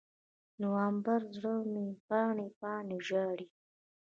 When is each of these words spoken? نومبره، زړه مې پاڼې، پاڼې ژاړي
نومبره، 0.61 1.25
زړه 1.35 1.53
مې 1.71 1.87
پاڼې، 2.07 2.47
پاڼې 2.59 2.97
ژاړي 3.07 3.47